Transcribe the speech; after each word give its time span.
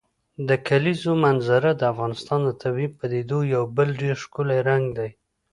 د 0.47 0.49
کلیزو 0.67 1.13
منظره 1.25 1.69
د 1.75 1.81
افغانستان 1.93 2.39
د 2.45 2.49
طبیعي 2.61 2.89
پدیدو 2.97 3.39
یو 3.55 3.63
بل 3.77 3.87
ډېر 4.01 4.15
ښکلی 4.23 4.59
رنګ 4.69 4.85
دی. 4.97 5.09